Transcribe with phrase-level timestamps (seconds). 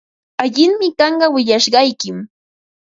[0.43, 2.17] Allinmi kanqa willashqaykim.